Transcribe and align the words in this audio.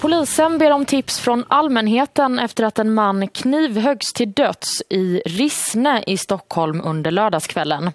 Polisen 0.00 0.58
ber 0.58 0.70
om 0.70 0.84
tips 0.84 1.20
från 1.20 1.44
allmänheten 1.48 2.38
efter 2.38 2.64
att 2.64 2.78
en 2.78 2.94
man 2.94 3.28
knivhöggs 3.28 4.12
till 4.12 4.32
döds 4.32 4.82
i 4.88 5.22
Rissne 5.26 6.02
i 6.06 6.16
Stockholm 6.16 6.80
under 6.84 7.10
lördagskvällen. 7.10 7.90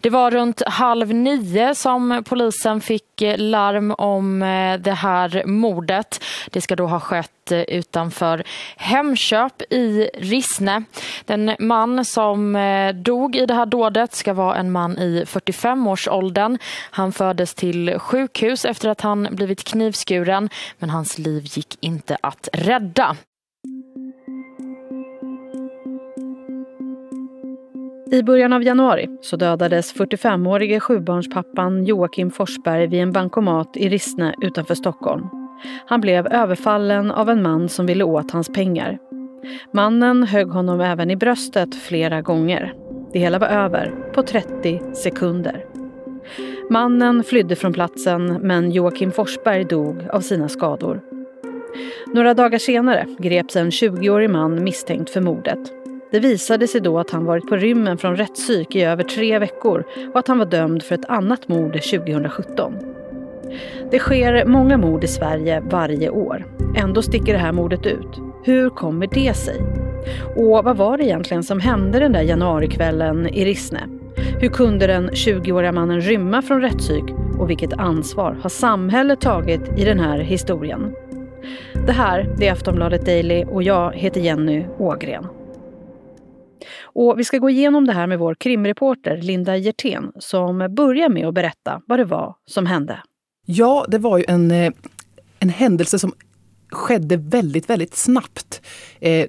Det 0.00 0.10
var 0.10 0.30
runt 0.30 0.62
halv 0.66 1.14
nio 1.14 1.74
som 1.74 2.24
polisen 2.28 2.80
fick 2.80 3.22
eh, 3.22 3.38
larm 3.38 3.94
om 3.98 4.42
eh, 4.42 4.78
det 4.78 4.92
här 4.92 5.46
mordet. 5.46 6.24
Det 6.50 6.60
ska 6.60 6.76
då 6.76 6.86
ha 6.86 7.00
skett 7.00 7.52
eh, 7.52 7.60
utanför 7.60 8.44
Hemköp 8.76 9.62
i 9.70 10.10
Rissne. 10.14 10.84
Den 11.24 11.56
man 11.58 12.04
som 12.04 12.58
dog 13.04 13.36
i 13.36 13.46
det 13.46 13.54
här 13.54 13.66
dådet 13.66 14.14
ska 14.14 14.32
vara 14.32 14.56
en 14.56 14.72
man 14.72 14.98
i 14.98 15.24
45-årsåldern. 15.24 16.58
Han 16.90 17.12
fördes 17.12 17.54
till 17.54 17.98
sjukhus 17.98 18.64
efter 18.64 18.88
att 18.88 19.00
han 19.00 19.28
blivit 19.30 19.64
knivskuren 19.64 20.48
men 20.78 20.90
hans 20.90 21.18
liv 21.18 21.45
gick 21.46 21.78
inte 21.80 22.16
att 22.20 22.48
rädda. 22.52 23.16
I 28.10 28.22
början 28.22 28.52
av 28.52 28.62
januari 28.62 29.08
så 29.22 29.36
dödades 29.36 29.94
45-årige 29.94 30.80
sjubarnspappan 30.80 31.84
Joakim 31.84 32.30
Forsberg 32.30 32.86
vid 32.86 33.00
en 33.00 33.12
bankomat 33.12 33.76
i 33.76 33.88
Rissne 33.88 34.34
utanför 34.42 34.74
Stockholm. 34.74 35.28
Han 35.86 36.00
blev 36.00 36.26
överfallen 36.26 37.10
av 37.10 37.30
en 37.30 37.42
man 37.42 37.68
som 37.68 37.86
ville 37.86 38.04
åt 38.04 38.30
hans 38.30 38.48
pengar. 38.48 38.98
Mannen 39.72 40.22
högg 40.22 40.48
honom 40.48 40.80
även 40.80 41.10
i 41.10 41.16
bröstet 41.16 41.74
flera 41.74 42.22
gånger. 42.22 42.74
Det 43.12 43.18
hela 43.18 43.38
var 43.38 43.48
över 43.48 43.94
på 44.14 44.22
30 44.22 44.80
sekunder. 44.94 45.64
Mannen 46.70 47.24
flydde 47.24 47.56
från 47.56 47.72
platsen 47.72 48.26
men 48.42 48.70
Joakim 48.70 49.12
Forsberg 49.12 49.64
dog 49.64 50.08
av 50.12 50.20
sina 50.20 50.48
skador. 50.48 51.15
Några 52.14 52.34
dagar 52.34 52.58
senare 52.58 53.06
greps 53.18 53.56
en 53.56 53.70
20-årig 53.70 54.30
man 54.30 54.64
misstänkt 54.64 55.10
för 55.10 55.20
mordet. 55.20 55.58
Det 56.10 56.20
visade 56.20 56.68
sig 56.68 56.80
då 56.80 56.98
att 56.98 57.10
han 57.10 57.24
varit 57.24 57.48
på 57.48 57.56
rymmen 57.56 57.98
från 57.98 58.16
rättspsyk 58.16 58.76
i 58.76 58.82
över 58.82 59.04
tre 59.04 59.38
veckor 59.38 59.84
och 60.12 60.18
att 60.18 60.28
han 60.28 60.38
var 60.38 60.46
dömd 60.46 60.82
för 60.82 60.94
ett 60.94 61.04
annat 61.04 61.48
mord 61.48 61.72
2017. 61.72 62.74
Det 63.90 63.98
sker 63.98 64.44
många 64.46 64.76
mord 64.76 65.04
i 65.04 65.06
Sverige 65.06 65.62
varje 65.70 66.10
år. 66.10 66.44
Ändå 66.76 67.02
sticker 67.02 67.32
det 67.32 67.38
här 67.38 67.52
mordet 67.52 67.86
ut. 67.86 68.20
Hur 68.44 68.70
kommer 68.70 69.06
det 69.06 69.36
sig? 69.36 69.60
Och 70.36 70.64
vad 70.64 70.76
var 70.76 70.98
det 70.98 71.04
egentligen 71.04 71.42
som 71.42 71.60
hände 71.60 71.98
den 71.98 72.12
där 72.12 72.22
januarikvällen 72.22 73.28
i 73.28 73.44
Rissne? 73.44 73.80
Hur 74.40 74.48
kunde 74.48 74.86
den 74.86 75.10
20-åriga 75.10 75.72
mannen 75.72 76.00
rymma 76.00 76.42
från 76.42 76.60
rättspsyk 76.60 77.04
och 77.38 77.50
vilket 77.50 77.72
ansvar 77.72 78.38
har 78.42 78.50
samhället 78.50 79.20
tagit 79.20 79.78
i 79.78 79.84
den 79.84 80.00
här 80.00 80.18
historien? 80.18 80.92
Det 81.86 81.92
här 81.92 82.42
är 82.42 82.52
Aftonbladet 82.52 83.06
Daily 83.06 83.44
och 83.44 83.62
jag 83.62 83.94
heter 83.94 84.20
Jenny 84.20 84.66
Ågren. 84.78 85.26
Och 86.82 87.18
vi 87.18 87.24
ska 87.24 87.38
gå 87.38 87.50
igenom 87.50 87.86
det 87.86 87.92
här 87.92 88.06
med 88.06 88.18
vår 88.18 88.34
krimreporter 88.34 89.16
Linda 89.16 89.56
Hjertén 89.56 90.12
som 90.18 90.74
börjar 90.76 91.08
med 91.08 91.26
att 91.26 91.34
berätta 91.34 91.82
vad 91.86 91.98
det 91.98 92.04
var 92.04 92.34
som 92.46 92.66
hände. 92.66 93.02
Ja, 93.46 93.86
det 93.88 93.98
var 93.98 94.18
ju 94.18 94.24
en, 94.28 94.50
eh, 94.50 94.72
en 95.38 95.48
händelse 95.48 95.98
som 95.98 96.12
skedde 96.70 97.16
väldigt, 97.16 97.70
väldigt 97.70 97.96
snabbt. 97.96 98.62
Eh, 99.00 99.26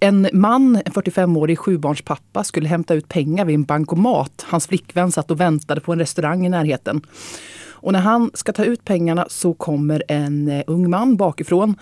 en 0.00 0.28
man, 0.32 0.76
en 0.84 0.92
45-årig 0.92 1.58
sjubarnspappa, 1.58 2.44
skulle 2.44 2.68
hämta 2.68 2.94
ut 2.94 3.08
pengar 3.08 3.44
vid 3.44 3.54
en 3.54 3.64
bankomat. 3.64 4.46
Hans 4.48 4.66
flickvän 4.66 5.12
satt 5.12 5.30
och 5.30 5.40
väntade 5.40 5.80
på 5.80 5.92
en 5.92 5.98
restaurang 5.98 6.46
i 6.46 6.48
närheten. 6.48 7.02
Och 7.78 7.92
när 7.92 8.00
han 8.00 8.30
ska 8.34 8.52
ta 8.52 8.64
ut 8.64 8.84
pengarna 8.84 9.26
så 9.28 9.54
kommer 9.54 10.02
en 10.08 10.48
eh, 10.48 10.62
ung 10.66 10.90
man 10.90 11.16
bakifrån 11.16 11.76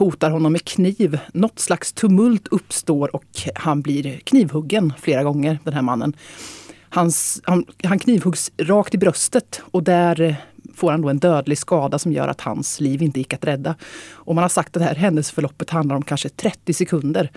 hotar 0.00 0.30
honom 0.30 0.52
med 0.52 0.64
kniv. 0.64 1.18
Något 1.32 1.58
slags 1.58 1.92
tumult 1.92 2.48
uppstår 2.48 3.16
och 3.16 3.24
han 3.54 3.82
blir 3.82 4.18
knivhuggen 4.18 4.92
flera 4.98 5.22
gånger, 5.22 5.58
den 5.64 5.74
här 5.74 5.82
mannen. 5.82 6.16
Hans, 6.88 7.40
han, 7.44 7.64
han 7.84 7.98
knivhuggs 7.98 8.52
rakt 8.58 8.94
i 8.94 8.98
bröstet 8.98 9.62
och 9.70 9.82
där 9.82 10.36
får 10.74 10.90
han 10.90 11.02
då 11.02 11.08
en 11.08 11.18
dödlig 11.18 11.58
skada 11.58 11.98
som 11.98 12.12
gör 12.12 12.28
att 12.28 12.40
hans 12.40 12.80
liv 12.80 13.02
inte 13.02 13.20
gick 13.20 13.32
att 13.32 13.44
rädda. 13.44 13.74
Och 14.10 14.34
man 14.34 14.42
har 14.42 14.48
sagt 14.48 14.76
att 14.76 14.82
det 14.82 14.88
här 14.88 14.94
händelseförloppet 14.94 15.70
handlar 15.70 15.96
om 15.96 16.02
kanske 16.02 16.28
30 16.28 16.74
sekunder. 16.74 17.30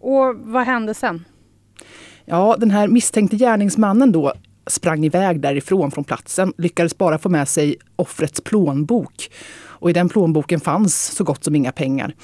Och 0.00 0.36
vad 0.36 0.66
hände 0.66 0.94
sen? 0.94 1.24
Ja, 2.24 2.56
den 2.58 2.70
här 2.70 2.88
misstänkte 2.88 3.36
gärningsmannen 3.36 4.12
då 4.12 4.32
sprang 4.68 5.04
iväg 5.04 5.40
därifrån 5.40 5.90
från 5.90 6.04
platsen, 6.04 6.52
lyckades 6.58 6.98
bara 6.98 7.18
få 7.18 7.28
med 7.28 7.48
sig 7.48 7.76
offrets 7.96 8.40
plånbok. 8.40 9.30
Och 9.60 9.90
i 9.90 9.92
den 9.92 10.08
plånboken 10.08 10.60
fanns 10.60 11.06
så 11.16 11.24
gott 11.24 11.44
som 11.44 11.54
inga 11.54 11.72
pengar. 11.72 12.14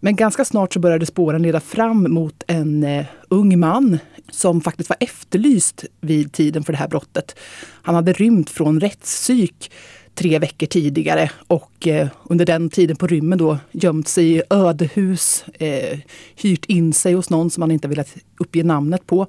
Men 0.00 0.16
ganska 0.16 0.44
snart 0.44 0.72
så 0.72 0.80
började 0.80 1.06
spåren 1.06 1.42
leda 1.42 1.60
fram 1.60 2.12
mot 2.14 2.42
en 2.46 2.84
eh, 2.84 3.06
ung 3.28 3.58
man 3.58 3.98
som 4.30 4.60
faktiskt 4.60 4.88
var 4.88 4.96
efterlyst 5.00 5.84
vid 6.00 6.32
tiden 6.32 6.64
för 6.64 6.72
det 6.72 6.78
här 6.78 6.88
brottet. 6.88 7.38
Han 7.82 7.94
hade 7.94 8.12
rymt 8.12 8.50
från 8.50 8.80
rättspsyk 8.80 9.70
tre 10.16 10.38
veckor 10.38 10.66
tidigare 10.66 11.30
och 11.46 11.86
eh, 11.86 12.08
under 12.24 12.46
den 12.46 12.70
tiden 12.70 12.96
på 12.96 13.06
rymmen 13.06 13.38
då 13.38 13.58
gömt 13.72 14.08
sig 14.08 14.36
i 14.36 14.42
ödehus, 14.50 15.44
eh, 15.54 15.98
hyrt 16.36 16.64
in 16.64 16.92
sig 16.92 17.12
hos 17.14 17.30
någon 17.30 17.50
som 17.50 17.62
han 17.62 17.70
inte 17.70 17.88
velat 17.88 18.16
uppge 18.38 18.64
namnet 18.64 19.06
på. 19.06 19.26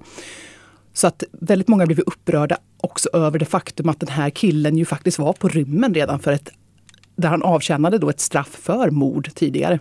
Så 0.98 1.08
att 1.08 1.24
väldigt 1.32 1.68
många 1.68 1.86
blev 1.86 2.00
upprörda 2.00 2.58
också 2.78 3.10
över 3.14 3.40
det 3.40 3.46
faktum 3.46 3.90
att 3.90 4.00
den 4.00 4.10
här 4.10 4.30
killen 4.30 4.78
ju 4.78 4.86
faktiskt 4.86 5.20
var 5.20 5.34
på 5.34 5.48
rymmen 5.48 5.94
redan 5.94 6.20
för 6.20 6.32
ett 6.32 6.50
där 7.16 7.30
han 7.30 7.44
avtjänade 7.44 7.98
då 7.98 8.10
ett 8.10 8.20
straff 8.20 8.48
för 8.62 8.90
mord 8.90 9.30
tidigare. 9.36 9.80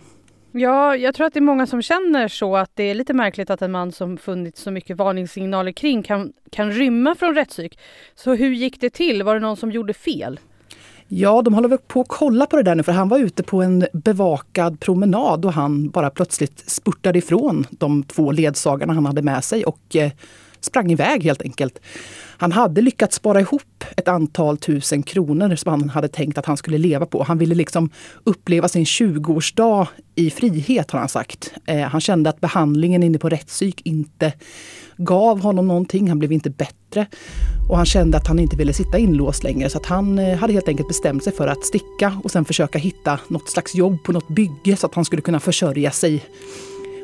Ja, 0.51 0.95
jag 0.95 1.15
tror 1.15 1.27
att 1.27 1.33
det 1.33 1.39
är 1.39 1.41
många 1.41 1.67
som 1.67 1.81
känner 1.81 2.27
så 2.27 2.55
att 2.55 2.71
det 2.73 2.83
är 2.83 2.95
lite 2.95 3.13
märkligt 3.13 3.49
att 3.49 3.61
en 3.61 3.71
man 3.71 3.91
som 3.91 4.17
funnits 4.17 4.61
så 4.61 4.71
mycket 4.71 4.97
varningssignaler 4.97 5.71
kring 5.71 6.03
kan, 6.03 6.33
kan 6.51 6.71
rymma 6.71 7.15
från 7.15 7.35
rättspsyk. 7.35 7.79
Så 8.15 8.35
hur 8.35 8.49
gick 8.49 8.81
det 8.81 8.89
till? 8.89 9.23
Var 9.23 9.33
det 9.33 9.39
någon 9.39 9.57
som 9.57 9.71
gjorde 9.71 9.93
fel? 9.93 10.39
Ja, 11.07 11.41
de 11.41 11.53
håller 11.53 11.77
på 11.77 12.01
att 12.01 12.07
kolla 12.07 12.45
på 12.45 12.55
det 12.55 12.63
där 12.63 12.75
nu 12.75 12.83
för 12.83 12.91
han 12.91 13.09
var 13.09 13.19
ute 13.19 13.43
på 13.43 13.61
en 13.61 13.87
bevakad 13.93 14.79
promenad 14.79 15.45
och 15.45 15.53
han 15.53 15.89
bara 15.89 16.09
plötsligt 16.09 16.69
spurtade 16.69 17.19
ifrån 17.19 17.65
de 17.69 18.03
två 18.03 18.31
ledsagarna 18.31 18.93
han 18.93 19.05
hade 19.05 19.21
med 19.21 19.43
sig 19.43 19.65
och 19.65 19.95
eh, 19.95 20.11
sprang 20.61 20.91
iväg 20.91 21.23
helt 21.23 21.41
enkelt. 21.41 21.79
Han 22.39 22.51
hade 22.51 22.81
lyckats 22.81 23.15
spara 23.15 23.39
ihop 23.39 23.83
ett 23.97 24.07
antal 24.07 24.57
tusen 24.57 25.03
kronor 25.03 25.55
som 25.55 25.71
han 25.71 25.89
hade 25.89 26.07
tänkt 26.07 26.37
att 26.37 26.45
han 26.45 26.57
skulle 26.57 26.77
leva 26.77 27.05
på. 27.05 27.23
Han 27.23 27.37
ville 27.37 27.55
liksom 27.55 27.89
uppleva 28.23 28.67
sin 28.67 28.83
20-årsdag 28.83 29.87
i 30.15 30.29
frihet 30.29 30.91
har 30.91 30.99
han 30.99 31.09
sagt. 31.09 31.53
Eh, 31.65 31.81
han 31.81 32.01
kände 32.01 32.29
att 32.29 32.39
behandlingen 32.39 33.03
inne 33.03 33.17
på 33.17 33.29
rättspsyk 33.29 33.81
inte 33.83 34.33
gav 34.97 35.39
honom 35.39 35.67
någonting. 35.67 36.09
Han 36.09 36.19
blev 36.19 36.31
inte 36.31 36.49
bättre. 36.49 37.05
Och 37.69 37.77
han 37.77 37.85
kände 37.85 38.17
att 38.17 38.27
han 38.27 38.39
inte 38.39 38.55
ville 38.55 38.73
sitta 38.73 38.97
inlåst 38.97 39.43
längre. 39.43 39.69
Så 39.69 39.77
att 39.77 39.85
han 39.85 40.19
eh, 40.19 40.37
hade 40.37 40.53
helt 40.53 40.67
enkelt 40.67 40.87
bestämt 40.87 41.23
sig 41.23 41.33
för 41.33 41.47
att 41.47 41.65
sticka 41.65 42.17
och 42.23 42.31
sen 42.31 42.45
försöka 42.45 42.79
hitta 42.79 43.19
något 43.27 43.49
slags 43.49 43.75
jobb 43.75 44.03
på 44.03 44.11
något 44.11 44.27
bygge 44.27 44.77
så 44.77 44.87
att 44.87 44.95
han 44.95 45.05
skulle 45.05 45.21
kunna 45.21 45.39
försörja 45.39 45.91
sig 45.91 46.23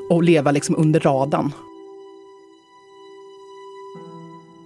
och 0.09 0.24
leva 0.24 0.52
liksom 0.52 0.75
under 0.75 1.00
radarn. 1.00 1.52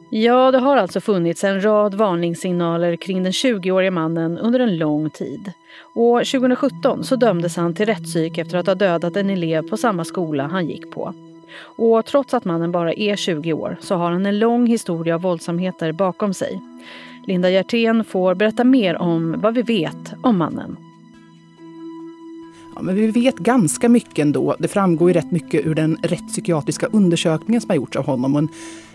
Ja, 0.10 0.52
det 0.52 0.58
har 0.58 0.78
alltså 0.78 1.02
funnits 1.02 1.44
en 1.44 1.64
rad 1.64 1.94
varningssignaler 1.94 2.96
kring 2.96 3.24
den 3.24 3.32
20-årige 3.32 3.92
mannen 3.92 4.38
under 4.38 4.60
en 4.60 4.78
lång 4.78 5.10
tid. 5.10 5.52
Och 5.94 6.18
2017 6.26 7.04
så 7.04 7.16
dömdes 7.16 7.56
han 7.56 7.74
till 7.74 7.86
rättspsyk 7.86 8.38
efter 8.38 8.58
att 8.58 8.68
ha 8.68 8.76
dödat 8.76 9.16
en 9.16 9.30
elev 9.30 9.70
på 9.70 9.78
samma 9.78 10.06
skola 10.06 10.48
han 10.48 10.68
gick 10.68 10.92
på. 10.92 11.14
Och 11.60 12.06
trots 12.06 12.34
att 12.34 12.46
mannen 12.46 12.72
bara 12.72 12.94
är 12.94 13.16
20 13.16 13.54
år 13.54 13.78
så 13.82 13.96
har 13.96 14.12
han 14.12 14.26
en 14.26 14.40
lång 14.40 14.68
historia 14.68 15.16
av 15.16 15.22
våldsamheter 15.22 15.92
bakom 15.92 16.34
sig. 16.34 16.62
Linda 17.26 17.50
Hjertén 17.50 18.04
får 18.04 18.36
berätta 18.36 18.64
mer 18.64 18.98
om 18.98 19.36
vad 19.38 19.56
vi 19.56 19.62
vet 19.62 20.14
om 20.24 20.38
mannen. 20.38 20.87
Ja, 22.78 22.84
men 22.84 22.96
vi 22.96 23.08
vet 23.08 23.38
ganska 23.38 23.90
mycket 23.90 24.20
ändå. 24.20 24.56
Det 24.60 24.68
framgår 24.68 25.10
ju 25.10 25.14
rätt 25.14 25.32
mycket 25.32 25.66
ur 25.66 25.76
den 25.76 25.98
rättspsykiatriska 26.04 26.88
undersökningen 26.88 27.62
som 27.62 27.70
har 27.70 27.76
gjorts 27.76 27.98
av 27.98 28.06
honom. 28.06 28.36
Och 28.36 28.40
en 28.40 28.48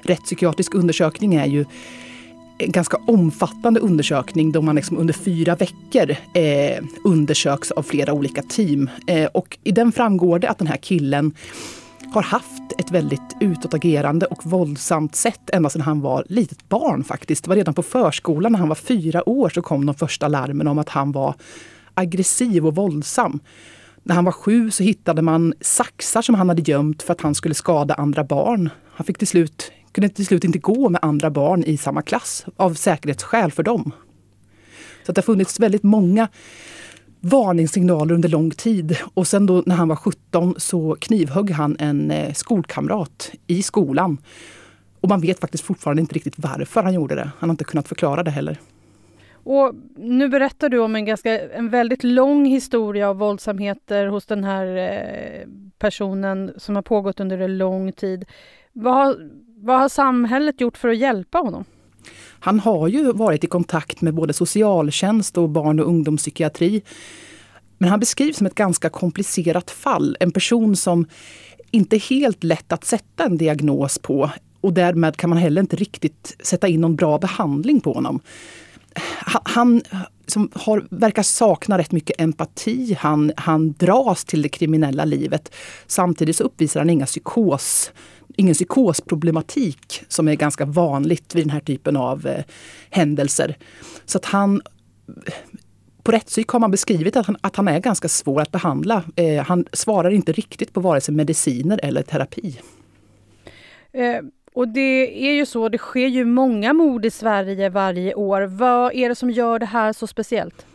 rättspsykiatrisk 0.03 0.75
undersökning 0.75 1.35
är 1.35 1.47
ju 1.47 1.65
en 2.59 2.71
ganska 2.71 2.97
omfattande 3.07 3.81
undersökning 3.81 4.53
då 4.53 4.63
man 4.63 4.77
liksom 4.77 4.99
under 4.99 5.15
fyra 5.15 5.57
veckor 5.57 6.11
eh, 6.11 6.85
undersöks 7.05 7.71
av 7.71 7.83
flera 7.83 8.13
olika 8.13 8.43
team. 8.43 8.91
Eh, 9.07 9.27
och 9.27 9.59
i 9.65 9.73
den 9.73 9.93
framgår 9.93 10.39
det 10.39 10.49
att 10.49 10.59
den 10.59 10.69
här 10.69 10.77
killen 10.77 11.33
har 12.15 12.23
haft 12.23 12.73
ett 12.79 12.91
väldigt 12.91 13.37
utåtagerande 13.41 14.27
och 14.27 14.47
våldsamt 14.47 15.17
sätt 15.17 15.51
ända 15.53 15.71
sedan 15.71 15.83
han 15.83 16.01
var 16.01 16.25
litet 16.29 16.69
barn 16.69 17.05
faktiskt. 17.05 17.45
Det 17.45 17.49
var 17.49 17.57
redan 17.57 17.75
på 17.75 17.83
förskolan 17.83 18.53
när 18.53 18.59
han 18.59 18.69
var 18.69 18.75
fyra 18.75 19.29
år 19.29 19.49
så 19.49 19.63
kom 19.63 19.87
de 19.87 19.95
första 19.95 20.29
larmen 20.29 20.69
om 20.69 20.79
att 20.79 20.89
han 20.89 21.13
var 21.13 21.35
aggressiv 21.95 22.67
och 22.67 22.75
våldsam. 22.75 23.41
När 24.03 24.15
han 24.15 24.25
var 24.25 24.33
sju 24.33 24.71
så 24.71 24.83
hittade 24.83 25.23
man 25.23 25.55
saxar 25.61 26.23
som 26.23 26.35
han 26.35 26.49
hade 26.49 26.63
gömt 26.63 27.03
för 27.03 27.13
att 27.13 27.21
han 27.21 27.35
skulle 27.35 27.55
skada 27.55 27.95
andra 27.95 28.25
barn. 28.25 28.71
Han 28.91 29.05
fick 29.05 29.19
till 29.19 29.29
slut, 29.29 29.73
kunde 29.93 30.09
till 30.09 30.27
slut 30.27 30.45
inte 30.45 30.59
gå 30.59 30.89
med 30.89 30.99
andra 31.03 31.31
barn 31.31 31.65
i 31.65 31.77
samma 31.77 32.03
klass 32.03 32.47
av 32.57 32.75
säkerhetsskäl 32.75 33.53
för 33.53 33.63
dem. 33.63 33.93
Så 35.07 35.13
det 35.13 35.19
har 35.19 35.23
funnits 35.23 35.61
väldigt 35.61 35.83
många 35.83 36.29
varningssignaler 37.21 38.15
under 38.15 38.29
lång 38.29 38.51
tid. 38.51 38.97
Och 39.15 39.29
sen 39.29 39.47
då 39.47 39.63
när 39.67 39.77
han 39.77 39.89
var 39.89 39.97
17 39.97 40.55
så 40.59 40.97
knivhögg 41.01 41.51
han 41.51 41.77
en 41.79 42.11
eh, 42.11 42.33
skolkamrat 42.33 43.31
i 43.47 43.63
skolan. 43.63 44.19
Och 45.01 45.09
man 45.09 45.21
vet 45.21 45.41
faktiskt 45.41 45.65
fortfarande 45.65 46.01
inte 46.01 46.15
riktigt 46.15 46.35
varför 46.37 46.83
han 46.83 46.95
gjorde 46.95 47.15
det. 47.15 47.31
Han 47.39 47.49
har 47.49 47.55
inte 47.55 47.65
kunnat 47.65 47.89
förklara 47.89 48.23
det 48.23 48.31
heller. 48.31 48.59
Och 49.45 49.75
nu 49.97 50.29
berättar 50.29 50.69
du 50.69 50.79
om 50.79 50.97
en, 50.97 51.05
ganska, 51.05 51.51
en 51.51 51.69
väldigt 51.69 52.05
lång 52.05 52.47
historia 52.47 53.09
av 53.09 53.17
våldsamheter 53.17 54.07
hos 54.07 54.27
den 54.27 54.45
här 54.45 54.77
eh, 54.77 55.49
personen 55.79 56.53
som 56.57 56.75
har 56.75 56.83
pågått 56.83 57.21
under 57.21 57.39
en 57.39 57.59
lång 57.59 57.93
tid. 57.93 58.25
Vad 58.73 58.95
har, 58.95 59.31
vad 59.57 59.81
har 59.81 59.89
samhället 59.89 60.61
gjort 60.61 60.77
för 60.77 60.89
att 60.89 60.99
hjälpa 60.99 61.39
honom? 61.39 61.65
Han 62.41 62.61
har 62.61 62.89
ju 62.89 63.13
varit 63.13 63.45
i 63.45 63.47
kontakt 63.47 64.01
med 64.01 64.15
både 64.15 64.33
socialtjänst 64.33 65.39
och 65.39 65.49
barn 65.49 65.81
och 65.81 65.87
ungdomspsykiatri. 65.87 66.83
Men 67.79 67.91
han 67.91 68.01
beskrivs 68.01 68.37
som 68.37 68.47
ett 68.47 68.55
ganska 68.55 68.89
komplicerat 68.89 69.71
fall. 69.71 70.17
En 70.21 70.33
person 70.33 70.77
som 70.77 71.07
inte 71.71 71.97
är 71.97 72.01
helt 72.11 72.45
lätt 72.45 72.73
att 72.73 72.85
sätta 72.85 73.25
en 73.25 73.37
diagnos 73.37 73.99
på 73.99 74.31
och 74.61 74.73
därmed 74.73 75.17
kan 75.17 75.31
man 75.31 75.39
heller 75.39 75.61
inte 75.61 75.77
riktigt 75.77 76.37
sätta 76.41 76.69
in 76.69 76.81
någon 76.81 76.97
bra 76.97 77.19
behandling 77.19 77.81
på 77.81 77.93
honom. 77.93 78.21
Han 79.45 79.83
som 80.27 80.51
har, 80.55 80.87
verkar 80.91 81.23
sakna 81.23 81.79
rätt 81.79 81.93
mycket 81.93 82.21
empati. 82.21 82.97
Han, 83.01 83.33
han 83.37 83.73
dras 83.73 84.25
till 84.25 84.43
det 84.43 84.49
kriminella 84.49 85.05
livet. 85.05 85.55
Samtidigt 85.87 86.37
så 86.37 86.45
uppvisar 86.45 86.81
han 86.81 86.91
inga 86.91 87.07
psykos 87.07 87.93
ingen 88.37 88.55
psykosproblematik 88.55 90.05
som 90.09 90.29
är 90.29 90.35
ganska 90.35 90.65
vanligt 90.65 91.35
vid 91.35 91.45
den 91.45 91.51
här 91.51 91.61
typen 91.61 91.97
av 91.97 92.27
eh, 92.27 92.45
händelser. 92.91 93.57
Så 94.05 94.19
att 94.19 94.25
han 94.25 94.63
på 96.03 96.13
rättspsyk 96.13 96.49
har 96.49 96.61
man 96.61 96.71
beskrivit 96.71 97.17
att 97.17 97.27
han, 97.27 97.37
att 97.41 97.57
han 97.57 97.69
är 97.69 97.81
ganska 97.81 98.09
svår 98.09 98.41
att 98.41 98.53
behandla. 98.53 99.03
Eh, 99.17 99.45
han 99.45 99.67
svarar 99.73 100.11
inte 100.11 100.33
riktigt 100.33 100.73
på 100.73 100.81
vare 100.81 101.01
sig 101.01 101.15
mediciner 101.15 101.81
eller 101.83 102.03
terapi. 102.03 102.61
Eh, 103.93 104.21
och 104.55 104.69
det 104.69 105.29
är 105.29 105.33
ju 105.33 105.47
så, 105.47 105.69
det 105.69 105.79
sker 105.79 106.07
ju 106.07 106.25
många 106.25 106.73
mord 106.73 107.05
i 107.05 107.11
Sverige 107.11 107.69
varje 107.69 108.15
år. 108.15 108.43
Vad 108.43 108.95
är 108.95 109.09
det 109.09 109.15
som 109.15 109.31
gör 109.31 109.59
det 109.59 109.67
här 109.67 109.93
så 109.93 110.07
speciellt? 110.07 110.67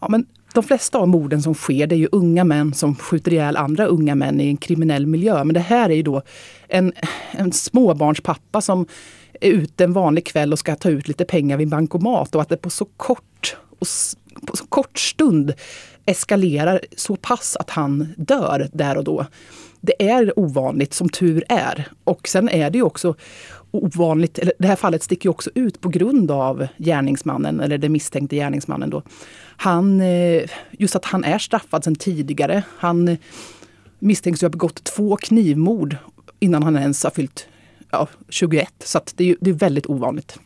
Ja, 0.00 0.08
men 0.08 0.26
de 0.54 0.64
flesta 0.64 0.98
av 0.98 1.08
morden 1.08 1.42
som 1.42 1.54
sker 1.54 1.86
det 1.86 1.94
är 1.94 1.98
ju 1.98 2.08
unga 2.12 2.44
män 2.44 2.74
som 2.74 2.96
skjuter 2.96 3.32
ihjäl 3.32 3.56
andra 3.56 3.86
unga 3.86 4.14
män 4.14 4.40
i 4.40 4.48
en 4.48 4.56
kriminell 4.56 5.06
miljö. 5.06 5.44
Men 5.44 5.54
det 5.54 5.60
här 5.60 5.90
är 5.90 5.94
ju 5.94 6.02
då 6.02 6.22
en, 6.68 6.92
en 7.30 7.52
småbarnspappa 7.52 8.60
som 8.60 8.86
är 9.40 9.50
ute 9.50 9.84
en 9.84 9.92
vanlig 9.92 10.26
kväll 10.26 10.52
och 10.52 10.58
ska 10.58 10.76
ta 10.76 10.90
ut 10.90 11.08
lite 11.08 11.24
pengar 11.24 11.56
vid 11.56 11.64
en 11.64 11.70
bankomat 11.70 12.34
och 12.34 12.42
att 12.42 12.48
det 12.48 12.56
på 12.56 12.70
så 12.70 12.84
kort, 12.84 13.56
och 13.70 13.86
på 14.46 14.56
så 14.56 14.66
kort 14.66 14.98
stund 14.98 15.52
eskalerar 16.06 16.80
så 16.96 17.16
pass 17.16 17.56
att 17.56 17.70
han 17.70 18.14
dör 18.16 18.68
där 18.72 18.96
och 18.98 19.04
då. 19.04 19.26
Det 19.80 20.08
är 20.08 20.38
ovanligt, 20.38 20.94
som 20.94 21.08
tur 21.08 21.44
är. 21.48 21.88
Och 22.04 22.28
sen 22.28 22.48
är 22.48 22.70
det 22.70 22.78
ju 22.78 22.84
också 22.84 23.14
ovanligt, 23.70 24.38
eller 24.38 24.52
det 24.58 24.66
här 24.66 24.76
fallet 24.76 25.02
sticker 25.02 25.26
ju 25.26 25.30
också 25.30 25.50
ut 25.54 25.80
på 25.80 25.88
grund 25.88 26.30
av 26.30 26.66
gärningsmannen, 26.78 27.60
eller 27.60 27.78
den 27.78 27.92
misstänkte 27.92 28.36
gärningsmannen. 28.36 28.90
Då. 28.90 29.02
Han, 29.56 30.00
eh, 30.00 30.42
just 30.70 30.96
att 30.96 31.04
han 31.04 31.24
är 31.24 31.38
straffad 31.38 31.84
sedan 31.84 31.94
tidigare. 31.94 32.62
Han 32.78 33.16
misstänks 33.98 34.42
ju 34.42 34.44
ha 34.44 34.50
begått 34.50 34.84
två 34.84 35.16
knivmord 35.16 35.96
innan 36.38 36.62
han 36.62 36.76
ens 36.76 37.04
har 37.04 37.10
fyllt 37.10 37.48
ja, 37.90 38.08
21. 38.28 38.74
Så 38.78 39.00
det 39.14 39.30
är, 39.30 39.36
det 39.40 39.50
är 39.50 39.54
väldigt 39.54 39.86
ovanligt. 39.86 40.38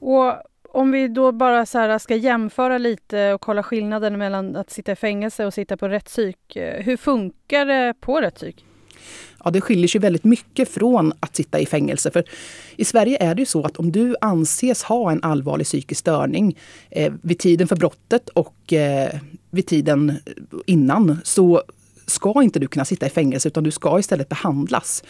Och 0.00 0.32
om 0.74 0.90
vi 0.90 1.08
då 1.08 1.32
bara 1.32 1.66
så 1.66 1.98
ska 1.98 2.16
jämföra 2.16 2.78
lite 2.78 3.32
och 3.32 3.40
kolla 3.40 3.62
skillnaden 3.62 4.18
mellan 4.18 4.56
att 4.56 4.70
sitta 4.70 4.92
i 4.92 4.96
fängelse 4.96 5.46
och 5.46 5.54
sitta 5.54 5.76
på 5.76 5.88
rättspsyk. 5.88 6.56
Eh, 6.56 6.82
hur 6.82 6.96
funkar 6.96 7.66
det 7.66 7.94
på 8.00 8.20
rättspsyk? 8.20 8.64
Ja, 9.44 9.50
det 9.50 9.60
skiljer 9.60 9.88
sig 9.88 10.00
väldigt 10.00 10.24
mycket 10.24 10.68
från 10.68 11.12
att 11.20 11.36
sitta 11.36 11.58
i 11.58 11.66
fängelse. 11.66 12.10
För 12.10 12.24
I 12.76 12.84
Sverige 12.84 13.16
är 13.20 13.34
det 13.34 13.42
ju 13.42 13.46
så 13.46 13.64
att 13.64 13.76
om 13.76 13.92
du 13.92 14.16
anses 14.20 14.82
ha 14.82 15.12
en 15.12 15.22
allvarlig 15.22 15.66
psykisk 15.66 16.00
störning 16.00 16.58
eh, 16.90 17.12
vid 17.22 17.38
tiden 17.38 17.68
för 17.68 17.76
brottet 17.76 18.28
och 18.28 18.72
eh, 18.72 19.20
vid 19.50 19.66
tiden 19.66 20.18
innan 20.66 21.18
så 21.24 21.62
ska 22.06 22.42
inte 22.42 22.58
du 22.58 22.66
kunna 22.66 22.84
sitta 22.84 23.06
i 23.06 23.10
fängelse 23.10 23.48
utan 23.48 23.64
du 23.64 23.70
ska 23.70 23.98
istället 23.98 24.28
behandlas. 24.28 25.04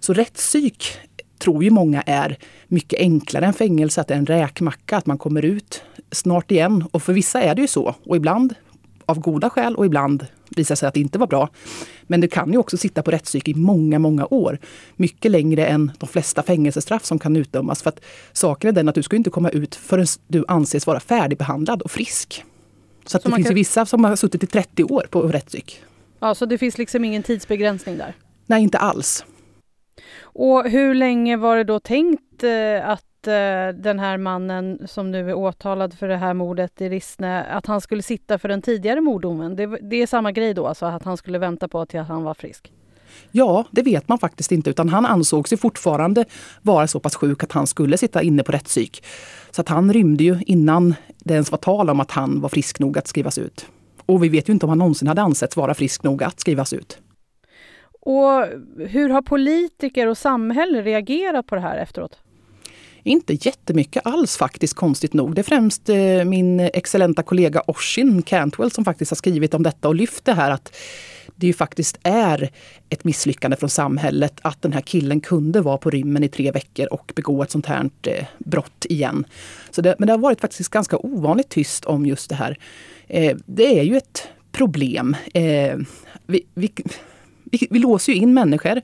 Så 0.00 0.12
rättspsyk 0.12 0.98
tror 1.38 1.64
ju 1.64 1.70
många 1.70 2.02
är 2.02 2.38
mycket 2.66 3.00
enklare 3.00 3.46
än 3.46 3.52
fängelse, 3.52 4.00
att 4.00 4.08
det 4.08 4.14
är 4.14 4.18
en 4.18 4.26
räkmacka, 4.26 4.96
att 4.96 5.06
man 5.06 5.18
kommer 5.18 5.44
ut 5.44 5.82
snart 6.10 6.50
igen. 6.50 6.84
Och 6.90 7.02
för 7.02 7.12
vissa 7.12 7.40
är 7.42 7.54
det 7.54 7.62
ju 7.62 7.68
så. 7.68 7.94
Och 8.04 8.16
ibland 8.16 8.54
av 9.06 9.20
goda 9.20 9.50
skäl 9.50 9.76
och 9.76 9.86
ibland 9.86 10.26
visar 10.56 10.74
sig 10.74 10.88
att 10.88 10.94
det 10.94 11.00
inte 11.00 11.18
var 11.18 11.26
bra. 11.26 11.48
Men 12.02 12.20
du 12.20 12.28
kan 12.28 12.52
ju 12.52 12.58
också 12.58 12.76
sitta 12.76 13.02
på 13.02 13.10
rättspsyk 13.10 13.48
i 13.48 13.54
många, 13.54 13.98
många 13.98 14.26
år. 14.30 14.58
Mycket 14.96 15.30
längre 15.30 15.66
än 15.66 15.92
de 15.98 16.08
flesta 16.08 16.42
fängelsestraff 16.42 17.04
som 17.04 17.18
kan 17.18 17.36
utdömas. 17.36 17.82
För 17.82 17.88
att 17.88 18.00
saken 18.32 18.68
är 18.68 18.72
den 18.72 18.88
att 18.88 18.94
du 18.94 19.02
ska 19.02 19.16
inte 19.16 19.30
komma 19.30 19.50
ut 19.50 19.74
förrän 19.74 20.06
du 20.26 20.44
anses 20.48 20.86
vara 20.86 21.00
färdigbehandlad 21.00 21.82
och 21.82 21.90
frisk. 21.90 22.44
Så, 23.06 23.16
att 23.16 23.22
så 23.22 23.28
det 23.28 23.34
finns 23.34 23.46
kan... 23.46 23.56
ju 23.56 23.60
vissa 23.60 23.86
som 23.86 24.04
har 24.04 24.16
suttit 24.16 24.42
i 24.42 24.46
30 24.46 24.84
år 24.84 25.06
på 25.10 25.22
rättspsyk. 25.22 25.82
Ja, 26.20 26.34
så 26.34 26.46
det 26.46 26.58
finns 26.58 26.78
liksom 26.78 27.04
ingen 27.04 27.22
tidsbegränsning 27.22 27.98
där? 27.98 28.14
Nej, 28.46 28.62
inte 28.62 28.78
alls. 28.78 29.24
Och 30.20 30.70
hur 30.70 30.94
länge 30.94 31.36
var 31.36 31.56
det 31.56 31.64
då 31.64 31.80
tänkt 31.80 32.44
eh, 32.44 32.88
att 32.88 33.26
eh, 33.26 33.68
den 33.82 33.98
här 33.98 34.18
mannen 34.18 34.78
som 34.86 35.10
nu 35.10 35.30
är 35.30 35.34
åtalad 35.34 35.94
för 35.94 36.08
det 36.08 36.16
här 36.16 36.34
mordet 36.34 36.80
i 36.80 36.88
Rissne, 36.88 37.44
att 37.44 37.66
han 37.66 37.80
skulle 37.80 38.02
sitta 38.02 38.38
för 38.38 38.48
den 38.48 38.62
tidigare 38.62 39.00
morddomen. 39.00 39.56
Det, 39.56 39.66
det 39.66 40.02
är 40.02 40.06
samma 40.06 40.32
grej 40.32 40.54
då, 40.54 40.66
alltså 40.66 40.86
att 40.86 41.02
han 41.02 41.16
skulle 41.16 41.38
vänta 41.38 41.68
på 41.68 41.86
till 41.86 42.00
att 42.00 42.08
han 42.08 42.22
var 42.22 42.34
frisk? 42.34 42.72
Ja, 43.30 43.64
det 43.70 43.82
vet 43.82 44.08
man 44.08 44.18
faktiskt 44.18 44.52
inte. 44.52 44.70
Utan 44.70 44.88
han 44.88 45.06
ansåg 45.06 45.48
sig 45.48 45.58
fortfarande 45.58 46.24
vara 46.62 46.86
så 46.86 47.00
pass 47.00 47.16
sjuk 47.16 47.42
att 47.42 47.52
han 47.52 47.66
skulle 47.66 47.98
sitta 47.98 48.22
inne 48.22 48.42
på 48.42 48.52
rättspsyk. 48.52 49.04
Så 49.50 49.60
att 49.60 49.68
han 49.68 49.92
rymde 49.92 50.24
ju 50.24 50.38
innan 50.46 50.94
det 51.18 51.34
ens 51.34 51.50
var 51.50 51.58
tal 51.58 51.90
om 51.90 52.00
att 52.00 52.10
han 52.10 52.40
var 52.40 52.48
frisk 52.48 52.78
nog 52.78 52.98
att 52.98 53.08
skrivas 53.08 53.38
ut. 53.38 53.66
Och 54.06 54.24
vi 54.24 54.28
vet 54.28 54.48
ju 54.48 54.52
inte 54.52 54.66
om 54.66 54.70
han 54.70 54.78
någonsin 54.78 55.08
hade 55.08 55.22
ansetts 55.22 55.56
vara 55.56 55.74
frisk 55.74 56.02
nog 56.02 56.22
att 56.22 56.40
skrivas 56.40 56.72
ut. 56.72 56.98
Och 58.00 58.44
hur 58.88 59.08
har 59.08 59.22
politiker 59.22 60.06
och 60.06 60.18
samhälle 60.18 60.82
reagerat 60.82 61.46
på 61.46 61.54
det 61.54 61.60
här 61.60 61.76
efteråt? 61.76 62.18
Inte 63.02 63.32
jättemycket 63.40 64.06
alls 64.06 64.36
faktiskt, 64.36 64.74
konstigt 64.74 65.12
nog. 65.12 65.34
Det 65.34 65.40
är 65.40 65.42
främst 65.42 65.88
eh, 65.88 66.24
min 66.24 66.60
excellenta 66.60 67.22
kollega 67.22 67.62
Oshin 67.66 68.22
Cantwell 68.22 68.70
som 68.70 68.84
faktiskt 68.84 69.10
har 69.10 69.16
skrivit 69.16 69.54
om 69.54 69.62
detta 69.62 69.88
och 69.88 69.94
lyft 69.94 70.24
det 70.24 70.32
här 70.32 70.50
att 70.50 70.76
det 71.36 71.46
ju 71.46 71.52
faktiskt 71.52 71.98
är 72.02 72.50
ett 72.88 73.04
misslyckande 73.04 73.56
från 73.56 73.70
samhället 73.70 74.34
att 74.42 74.62
den 74.62 74.72
här 74.72 74.80
killen 74.80 75.20
kunde 75.20 75.60
vara 75.60 75.78
på 75.78 75.90
rymmen 75.90 76.24
i 76.24 76.28
tre 76.28 76.50
veckor 76.50 76.86
och 76.86 77.12
begå 77.16 77.42
ett 77.42 77.50
sånt 77.50 77.66
här 77.66 77.90
eh, 78.02 78.24
brott 78.38 78.86
igen. 78.88 79.24
Så 79.70 79.82
det, 79.82 79.94
men 79.98 80.06
det 80.06 80.12
har 80.12 80.18
varit 80.18 80.40
faktiskt 80.40 80.70
ganska 80.70 80.96
ovanligt 80.98 81.48
tyst 81.48 81.84
om 81.84 82.06
just 82.06 82.28
det 82.28 82.34
här. 82.34 82.58
Eh, 83.06 83.36
det 83.46 83.78
är 83.78 83.82
ju 83.82 83.96
ett 83.96 84.28
problem. 84.52 85.16
Eh, 85.34 85.76
vi, 86.26 86.46
vi, 86.54 86.72
vi, 87.52 87.66
vi 87.70 87.78
låser 87.78 88.12
ju 88.12 88.18
in 88.18 88.34
människor 88.34 88.80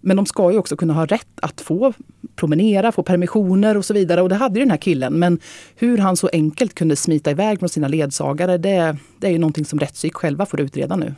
men 0.00 0.16
de 0.16 0.26
ska 0.26 0.52
ju 0.52 0.58
också 0.58 0.76
kunna 0.76 0.94
ha 0.94 1.06
rätt 1.06 1.40
att 1.42 1.60
få 1.60 1.92
promenera, 2.36 2.92
få 2.92 3.02
permissioner 3.02 3.76
och 3.76 3.84
så 3.84 3.94
vidare. 3.94 4.22
Och 4.22 4.28
det 4.28 4.34
hade 4.34 4.58
ju 4.58 4.64
den 4.64 4.70
här 4.70 4.78
killen. 4.78 5.18
Men 5.18 5.38
hur 5.76 5.98
han 5.98 6.16
så 6.16 6.30
enkelt 6.32 6.74
kunde 6.74 6.96
smita 6.96 7.30
iväg 7.30 7.58
från 7.58 7.68
sina 7.68 7.88
ledsagare, 7.88 8.58
det, 8.58 8.96
det 9.18 9.26
är 9.26 9.30
ju 9.30 9.38
någonting 9.38 9.64
som 9.64 9.78
rättspsyk 9.78 10.14
själva 10.14 10.46
får 10.46 10.60
utreda 10.60 10.96
nu. 10.96 11.14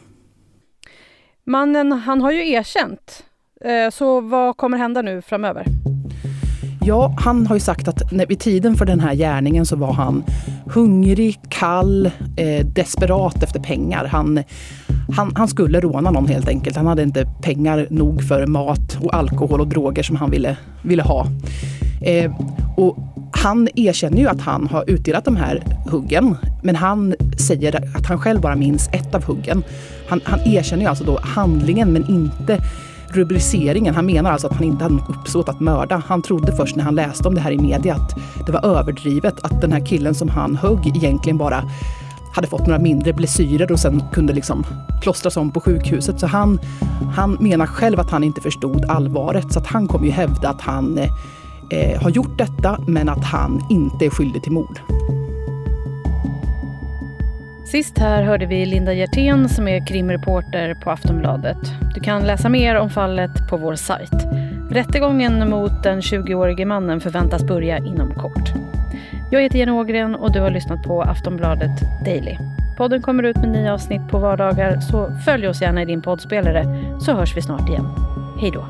Mannen, 1.45 1.93
han 1.93 2.21
har 2.21 2.33
ju 2.33 2.51
erkänt. 2.51 3.25
Eh, 3.65 3.91
så 3.91 4.21
vad 4.21 4.57
kommer 4.57 4.79
hända 4.79 5.03
nu 5.03 5.23
framöver? 5.23 5.67
Ja, 6.85 7.17
han 7.19 7.47
har 7.47 7.57
ju 7.57 7.61
sagt 7.61 7.89
att 7.89 8.13
när, 8.13 8.27
vid 8.27 8.41
tiden 8.41 8.75
för 8.75 8.85
den 8.85 9.01
här 9.01 9.15
gärningen 9.15 9.67
så 9.67 9.77
var 9.77 9.93
han 9.93 10.25
hungrig, 10.67 11.41
kall, 11.49 12.07
eh, 12.37 12.67
desperat 12.67 13.43
efter 13.43 13.61
pengar. 13.61 14.05
Han, 14.05 14.43
han, 15.17 15.33
han, 15.37 15.49
skulle 15.49 15.81
råna 15.81 16.11
någon 16.11 16.29
helt 16.29 16.49
enkelt. 16.49 16.77
Han 16.77 16.87
hade 16.87 17.03
inte 17.03 17.27
pengar 17.43 17.87
nog 17.91 18.25
för 18.25 18.47
mat 18.47 18.99
och 19.01 19.15
alkohol 19.15 19.61
och 19.61 19.69
droger 19.69 20.03
som 20.03 20.17
han 20.17 20.31
ville, 20.31 20.57
ville 20.83 21.03
ha. 21.03 21.27
Eh, 22.03 22.33
och 22.77 22.99
han 23.33 23.69
erkänner 23.75 24.19
ju 24.19 24.29
att 24.29 24.41
han 24.41 24.67
har 24.67 24.91
utdelat 24.91 25.25
de 25.25 25.37
här 25.37 25.63
huggen. 25.91 26.37
Men 26.63 26.77
han 26.77 27.15
säger 27.39 27.97
att 27.97 28.07
han 28.07 28.19
själv 28.19 28.41
bara 28.41 28.57
minns 28.57 28.89
ett 28.93 29.15
av 29.15 29.25
huggen. 29.25 29.63
Han, 30.09 30.21
han 30.25 30.41
erkänner 30.41 30.83
ju 30.83 30.89
alltså 30.89 31.05
då 31.05 31.19
handlingen 31.23 31.93
men 31.93 32.11
inte 32.11 32.59
rubriceringen. 33.09 33.95
Han 33.95 34.07
menar 34.07 34.33
alltså 34.33 34.47
att 34.47 34.55
han 34.55 34.65
inte 34.65 34.85
hade 34.85 34.95
något 34.95 35.11
uppsåt 35.11 35.49
att 35.49 35.61
mörda. 35.61 36.03
Han 36.07 36.23
trodde 36.23 36.57
först 36.57 36.77
när 36.77 36.85
han 36.85 36.95
läste 36.95 37.29
om 37.29 37.35
det 37.35 37.41
här 37.41 37.53
i 37.53 37.59
media 37.59 37.95
att 37.95 38.17
det 38.47 38.53
var 38.53 38.67
överdrivet. 38.67 39.35
Att 39.45 39.61
den 39.61 39.73
här 39.73 39.87
killen 39.87 40.15
som 40.15 40.29
han 40.29 40.57
högg 40.57 40.97
egentligen 40.97 41.39
bara 41.39 41.65
hade 42.33 42.47
fått 42.47 42.67
några 42.67 42.79
mindre 42.79 43.13
blessyrer 43.13 43.73
och 43.73 43.81
sen 43.81 44.03
kunde 44.13 44.33
liksom 44.33 44.67
plåstras 45.03 45.37
om 45.37 45.51
på 45.51 45.61
sjukhuset. 45.61 46.21
Så 46.21 46.27
han, 46.27 46.59
han 47.15 47.37
menar 47.41 47.67
själv 47.67 48.01
att 48.01 48.11
han 48.11 48.25
inte 48.25 48.41
förstod 48.41 48.85
allvaret. 48.85 49.53
Så 49.53 49.59
att 49.59 49.67
han 49.67 49.89
kommer 49.89 50.07
ju 50.07 50.13
hävda 50.13 50.49
att 50.49 50.61
han 50.61 50.99
eh, 50.99 51.11
eh, 51.71 52.03
har 52.03 52.11
gjort 52.11 52.39
detta 52.39 52.79
men 52.87 53.09
att 53.09 53.25
han 53.25 53.67
inte 53.71 54.07
är 54.07 54.11
skyldig 54.11 54.43
till 54.43 54.53
mord. 54.53 54.81
Sist 57.73 57.99
här 57.99 58.23
hörde 58.23 58.47
vi 58.47 58.67
Linda 58.67 58.93
Hjertén 58.93 59.49
som 59.49 59.69
är 59.69 59.87
krimreporter 59.87 60.75
på 60.75 60.91
Aftonbladet. 60.91 61.59
Du 61.95 62.01
kan 62.01 62.27
läsa 62.27 62.49
mer 62.49 62.75
om 62.75 62.91
fallet 62.91 63.49
på 63.51 63.57
vår 63.57 63.75
sajt. 63.75 64.27
Rättegången 64.71 65.51
mot 65.51 65.83
den 65.83 66.01
20-årige 66.01 66.67
mannen 66.67 67.01
förväntas 67.01 67.45
börja 67.45 67.79
inom 67.79 68.15
kort. 68.15 68.53
Jag 69.33 69.43
heter 69.43 69.59
Jenny 69.59 69.73
Ågren 69.73 70.15
och 70.15 70.33
du 70.33 70.41
har 70.41 70.51
lyssnat 70.51 70.83
på 70.83 71.03
Aftonbladet 71.03 71.71
Daily. 72.05 72.37
Podden 72.77 73.03
kommer 73.03 73.23
ut 73.23 73.37
med 73.37 73.49
nya 73.49 73.75
avsnitt 73.75 74.09
på 74.11 74.19
vardagar 74.19 74.81
så 74.81 75.17
följ 75.25 75.49
oss 75.49 75.63
gärna 75.63 75.83
i 75.83 75.85
din 75.85 76.03
poddspelare 76.03 76.65
så 77.01 77.13
hörs 77.13 77.37
vi 77.37 77.43
snart 77.43 77.69
igen. 77.69 77.87
Hej 78.41 78.51
då! 78.51 78.67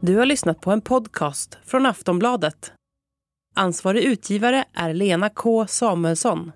Du 0.00 0.16
har 0.16 0.26
lyssnat 0.26 0.60
på 0.60 0.70
en 0.70 0.80
podcast 0.80 1.58
från 1.64 1.86
Aftonbladet. 1.86 2.72
Ansvarig 3.54 4.02
utgivare 4.04 4.64
är 4.74 4.94
Lena 4.94 5.28
K 5.28 5.66
Samuelsson. 5.66 6.52